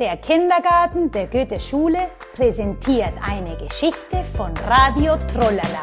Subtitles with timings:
[0.00, 5.82] Der Kindergarten der Goethe-Schule präsentiert eine Geschichte von Radio Trollala.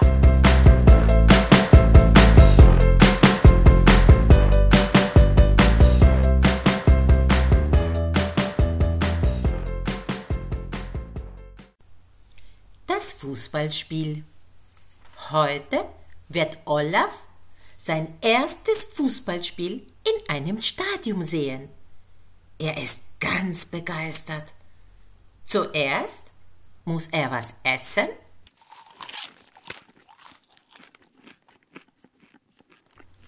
[12.85, 14.25] Das Fußballspiel.
[15.31, 15.85] Heute
[16.27, 17.23] wird Olaf
[17.77, 21.69] sein erstes Fußballspiel in einem Stadion sehen.
[22.59, 24.53] Er ist ganz begeistert.
[25.45, 26.31] Zuerst
[26.83, 28.09] muss er was essen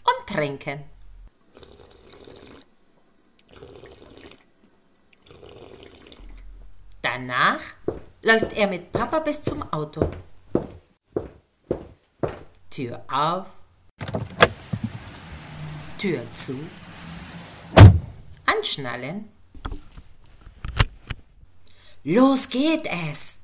[0.04, 0.84] und trinken.
[7.02, 7.60] Danach
[8.22, 10.10] läuft er mit Papa bis zum Auto.
[12.70, 13.48] Tür auf,
[16.00, 16.58] Tür zu,
[18.46, 19.33] anschnallen.
[22.06, 23.40] Los geht es!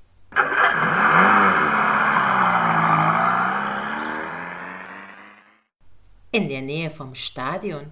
[6.31, 7.89] In der Nähe vom Stadion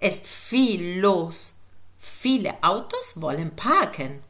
[0.00, 1.60] ist viel los.
[1.98, 4.24] Viele Autos wollen parken.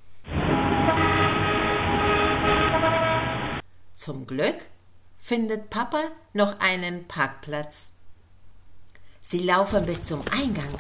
[3.95, 4.59] Zum Glück
[5.17, 7.93] findet Papa noch einen Parkplatz.
[9.23, 10.77] Sie laufen bis zum Eingang.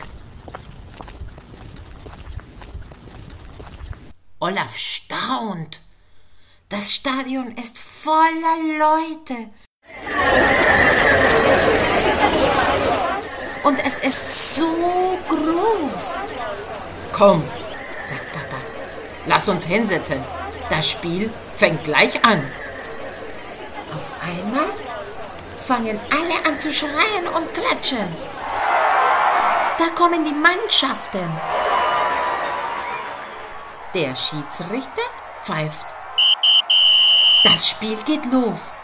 [4.41, 5.81] Olaf staunt.
[6.69, 9.51] Das Stadion ist voller Leute.
[13.65, 16.21] Und es ist so groß.
[17.13, 17.43] Komm,
[18.09, 18.63] sagt Papa,
[19.27, 20.23] lass uns hinsetzen.
[20.71, 22.49] Das Spiel fängt gleich an.
[23.93, 24.71] Auf einmal
[25.57, 28.07] fangen alle an zu schreien und klatschen.
[29.79, 31.29] Da kommen die Mannschaften.
[33.99, 35.03] Der Schiedsrichter
[35.43, 35.89] pfeift.
[37.43, 38.77] Das Spiel geht los.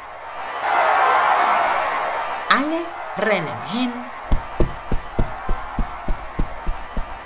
[2.50, 2.80] Alle
[3.24, 3.92] rennen hin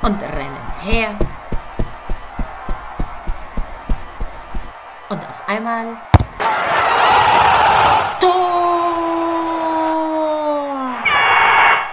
[0.02, 1.14] und rennen her.
[5.08, 5.96] Und auf einmal!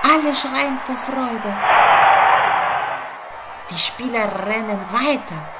[0.03, 1.55] Alle schreien vor Freude.
[3.69, 5.54] Die Spieler rennen weiter.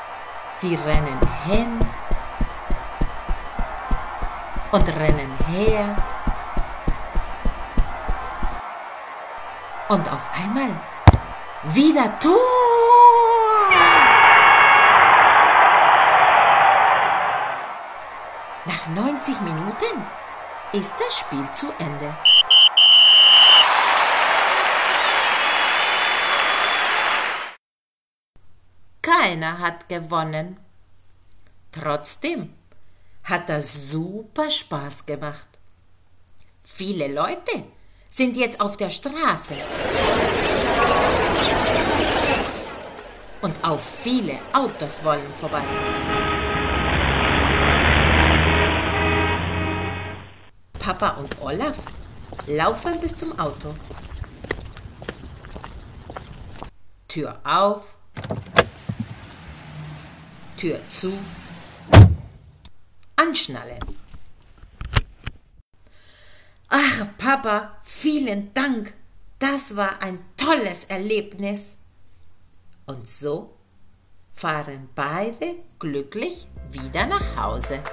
[0.58, 1.80] Sie rennen hin
[4.72, 5.96] und rennen her.
[9.90, 10.70] Und auf einmal
[11.64, 12.32] wieder Tor!
[18.66, 20.08] Nach 90 Minuten
[20.72, 22.16] ist das Spiel zu Ende.
[29.06, 30.58] Keiner hat gewonnen.
[31.72, 32.56] Trotzdem
[33.24, 35.48] hat das super Spaß gemacht.
[36.64, 37.66] Viele Leute
[38.10, 39.54] sind jetzt auf der Straße.
[43.44, 45.62] Und auch viele Autos wollen vorbei.
[50.80, 51.78] Papa und Olaf
[52.48, 53.76] laufen bis zum Auto.
[57.08, 58.00] Tür auf,
[60.66, 61.14] Tür zu,
[63.16, 63.78] anschnallen.
[66.70, 68.96] Ach, Papa, vielen Dank.
[69.38, 71.78] Das war ein tolles Erlebnis.
[72.88, 73.54] Und so
[74.34, 77.84] fahren beide glücklich wieder nach Hause.